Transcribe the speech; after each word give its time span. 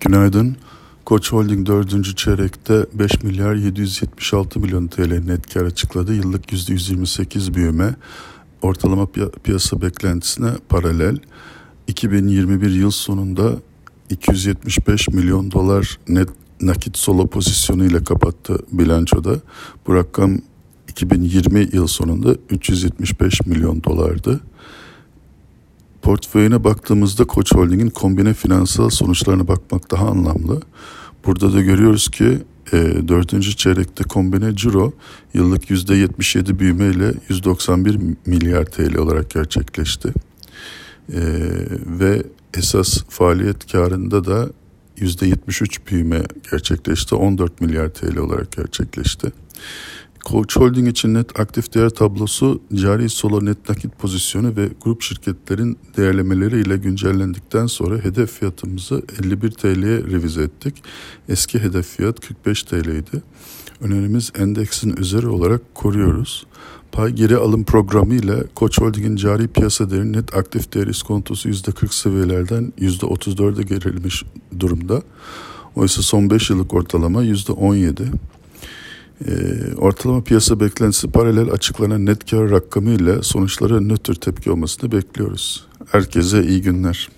Günaydın. 0.00 0.56
Koç 1.04 1.32
Holding 1.32 1.66
4. 1.66 2.16
çeyrekte 2.16 2.86
5 2.94 3.22
milyar 3.22 3.54
776 3.54 4.60
milyon 4.60 4.86
TL 4.86 5.18
net 5.26 5.54
kar 5.54 5.64
açıkladı. 5.64 6.14
Yıllık 6.14 6.52
%128 6.52 7.54
büyüme 7.54 7.96
ortalama 8.62 9.06
piyasa 9.44 9.82
beklentisine 9.82 10.50
paralel. 10.68 11.18
2021 11.86 12.70
yıl 12.70 12.90
sonunda 12.90 13.52
275 14.10 15.08
milyon 15.08 15.50
dolar 15.50 15.98
net 16.08 16.28
nakit 16.60 16.98
solo 16.98 17.26
pozisyonu 17.26 17.84
ile 17.84 18.04
kapattı 18.04 18.58
bilançoda. 18.72 19.36
Bu 19.86 19.94
rakam 19.94 20.38
2020 20.88 21.68
yıl 21.72 21.86
sonunda 21.86 22.36
375 22.50 23.46
milyon 23.46 23.84
dolardı. 23.84 24.40
Portföyüne 26.08 26.64
baktığımızda 26.64 27.24
Koç 27.24 27.54
Holding'in 27.54 27.90
kombine 27.90 28.34
finansal 28.34 28.90
sonuçlarına 28.90 29.48
bakmak 29.48 29.90
daha 29.90 30.08
anlamlı. 30.08 30.60
Burada 31.24 31.52
da 31.52 31.60
görüyoruz 31.60 32.08
ki 32.08 32.38
e, 32.72 32.76
dördüncü 33.08 33.56
çeyrekte 33.56 34.04
kombine 34.04 34.56
ciro 34.56 34.92
yıllık 35.34 35.70
yüzde 35.70 35.94
77 35.94 36.58
büyümeyle 36.58 37.14
191 37.28 37.98
milyar 38.26 38.64
TL 38.64 38.96
olarak 38.96 39.30
gerçekleşti. 39.30 40.08
E, 41.12 41.20
ve 41.86 42.22
esas 42.54 43.04
faaliyet 43.08 43.72
karında 43.72 44.24
da 44.24 44.48
yüzde 44.96 45.26
73 45.26 45.86
büyüme 45.86 46.22
gerçekleşti. 46.50 47.14
14 47.14 47.60
milyar 47.60 47.88
TL 47.88 48.16
olarak 48.16 48.52
gerçekleşti. 48.52 49.32
Koç 50.24 50.56
Holding 50.56 50.88
için 50.88 51.14
net 51.14 51.40
aktif 51.40 51.74
değer 51.74 51.90
tablosu 51.90 52.62
cari 52.74 53.08
solo 53.08 53.44
net 53.44 53.68
nakit 53.68 53.98
pozisyonu 53.98 54.56
ve 54.56 54.68
grup 54.84 55.02
şirketlerin 55.02 55.78
değerlemeleri 55.96 56.60
ile 56.60 56.76
güncellendikten 56.76 57.66
sonra 57.66 57.98
hedef 57.98 58.30
fiyatımızı 58.30 59.02
51 59.24 59.50
TL'ye 59.50 59.98
revize 59.98 60.42
ettik. 60.42 60.82
Eski 61.28 61.58
hedef 61.58 61.86
fiyat 61.86 62.20
45 62.20 62.62
TL'ydi. 62.62 63.22
Önerimiz 63.80 64.32
endeksin 64.38 64.96
üzeri 64.96 65.28
olarak 65.28 65.74
koruyoruz. 65.74 66.46
Pay 66.92 67.12
geri 67.12 67.36
alım 67.36 67.64
programı 67.64 68.14
ile 68.14 68.44
Koç 68.54 68.80
Holding'in 68.80 69.16
cari 69.16 69.48
piyasa 69.48 69.90
değeri 69.90 70.12
net 70.12 70.36
aktif 70.36 70.74
değer 70.74 70.86
iskontosu 70.86 71.48
%40 71.48 71.94
seviyelerden 71.94 72.72
%34'e 72.78 73.62
gerilmiş 73.62 74.24
durumda. 74.60 75.02
Oysa 75.76 76.02
son 76.02 76.30
5 76.30 76.50
yıllık 76.50 76.74
ortalama 76.74 77.24
%17. 77.24 78.06
E, 79.26 79.30
ortalama 79.76 80.24
piyasa 80.24 80.60
beklentisi 80.60 81.10
paralel 81.10 81.50
açıklanan 81.50 82.06
net 82.06 82.30
kar 82.30 82.50
rakamı 82.50 82.90
ile 82.90 83.22
sonuçlara 83.22 83.80
nötr 83.80 84.14
tepki 84.14 84.50
olmasını 84.50 84.92
bekliyoruz. 84.92 85.66
Herkese 85.92 86.44
iyi 86.44 86.62
günler. 86.62 87.08